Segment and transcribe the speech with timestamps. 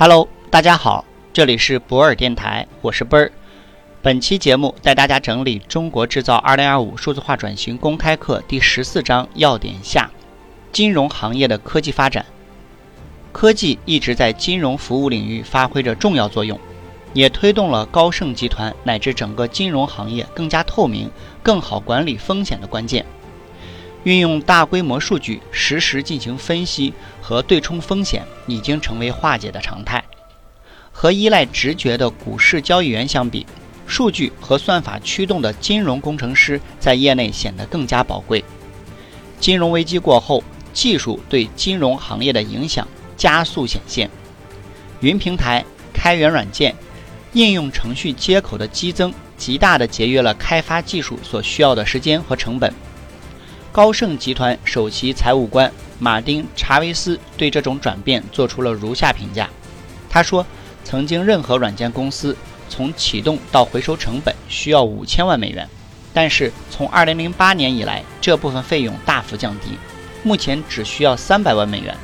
[0.00, 3.32] Hello，大家好，这里是博尔电台，我是奔儿。
[4.00, 10.08] 本期节目带大家整理《中国制造2025数字化转型公开课》第十四章要点下：
[10.70, 12.24] 金融行业的科技发展。
[13.32, 16.56] 科技一直在金融服务领域发挥着重要作用，
[17.12, 21.10] 也推动了高盛集团乃至整个金融行业更加透明、
[21.42, 23.04] 更好管理风险的关键。
[24.04, 30.02] 运用大规模数据实时进行分析和对冲风险，已经成为化解的常态。
[30.92, 33.46] 和依赖直觉的股市交易员相比，
[33.86, 38.44] 数据和算法驱动的金融工程师在业内显得更加宝贵。
[39.40, 40.42] 金融危机过后，
[40.72, 42.86] 技术对金融行业的影响
[43.16, 44.10] 加速显现。
[45.00, 46.74] 云平台、开源软件、
[47.32, 52.72] 应用程序接口的激增，极大地节约了开发技术所需要的时间和成本。
[53.70, 59.48] 高盛集团首席财务官马丁·查韦斯对这种转变做出了如下评价：
[60.08, 60.44] 他说，
[60.84, 62.34] 曾经任何软件公司
[62.70, 65.68] 从启动到回收成本需要五千万美元，
[66.14, 69.78] 但是从2008年以来，这部分费用大幅降低，
[70.22, 71.94] 目前只需要三百万美元。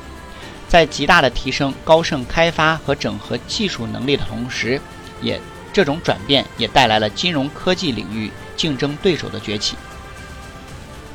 [0.67, 4.79] 在极大的提升高盛开发和整合技术能力的同时，
[5.19, 5.41] 也
[5.73, 9.75] 这种转变也带来了金融科技领域竞争对手的崛起。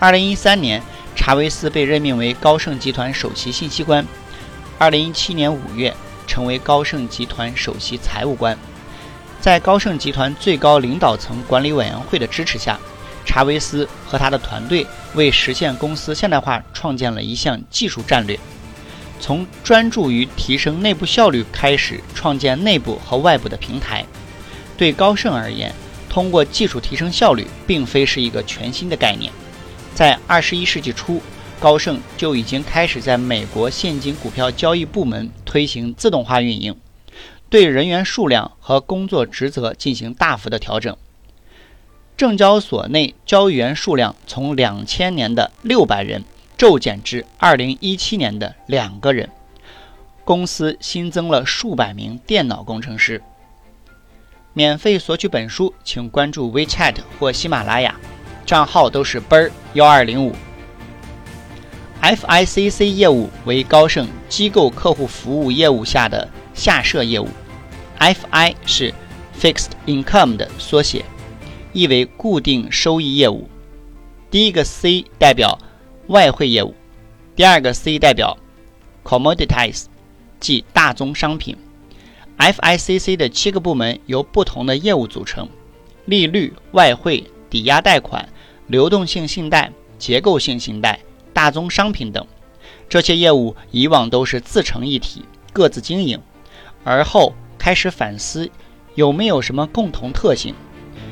[0.01, 0.83] 二零一三年，
[1.15, 4.03] 查韦斯被任命为高盛集团首席信息官。
[4.79, 5.95] 二零一七年五月，
[6.27, 8.57] 成为高盛集团首席财务官。
[9.43, 12.81] 在高盛集团最高领导层管理委员会的支持下，
[13.27, 18.41] 查韦斯和他的团队为实现公司现代化创建了一项技术战略，
[19.21, 24.07] 从专注于提升内部效率开始，创建内部和外部的平台。
[24.79, 25.71] 对高盛而言，
[26.09, 29.31] 通过技术提升效率，并非是一个全新的概念。
[29.95, 31.21] 在二十一世纪初，
[31.59, 36.77] 高盛就已经开始在美国现金股票交易部门推行自动化运营，
[37.49, 40.97] 对人员数量和工作职责进行大幅的调整。
[42.17, 46.25] 证交所内交易员数量从两千年的六百人
[46.59, 49.31] 骤减至二零一七年的两个人，
[50.25, 53.23] 公司新增了数百名电脑工程师。
[54.53, 57.95] 免费索取本书，请关注 WeChat 或喜马拉雅。
[58.51, 60.35] 账号都是奔儿幺二零五。
[62.03, 67.29] FICC 业务为高盛机构客户服务业务下的下设业务
[68.01, 68.93] ，FI 是
[69.41, 71.05] Fixed Income 的缩写，
[71.73, 73.49] 意为固定收益业务。
[74.33, 75.57] 第一个 C 代表
[76.09, 76.75] 外汇业务，
[77.37, 78.37] 第二个 C 代表
[79.05, 79.85] Commodities，
[80.41, 81.57] 即大宗商品。
[82.37, 85.49] FICC 的七个部门由不同的业务组成：
[86.07, 88.29] 利率、外汇、抵押贷款。
[88.71, 91.01] 流动性信贷、结构性信贷、
[91.33, 92.25] 大宗商品等，
[92.89, 96.21] 这些业务以往都是自成一体，各自经营，
[96.85, 98.49] 而后开始反思
[98.95, 100.55] 有没有什么共同特性。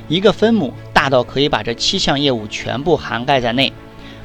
[0.07, 3.73] 一个分母大到可以把这七项业务全部涵盖在内，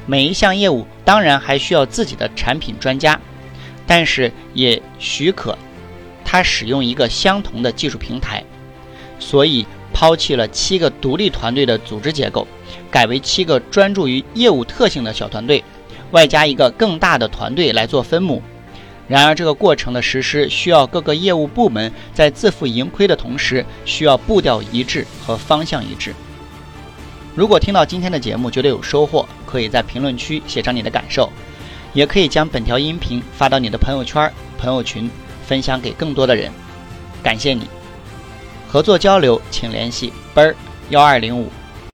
[0.06, 3.20] 每一项业务当然还需要自己的产品专家，
[3.84, 5.58] 但是也许可
[6.24, 8.44] 他使用一个相同的技术平台，
[9.18, 12.46] 所以抛弃了七个独立团队的组织结构。
[12.94, 15.64] 改为七个专注于业务特性的小团队，
[16.12, 18.40] 外加一个更大的团队来做分母。
[19.08, 26.14] 然而，这个过程的实施需要各个业务部门在自负盈亏的同时，需要步调一致和方向一致。
[27.34, 31.28] 如果听到今天的节目觉得有收获，可以在评论区写上你的感受，
[31.94, 35.10] 也可以将本条音频发到你的朋友圈、朋友群，
[35.44, 36.48] 分享给更多的人。
[37.24, 37.66] 感谢你！
[38.68, 40.54] 合作交流，请联系奔儿
[40.90, 41.50] 幺二零五。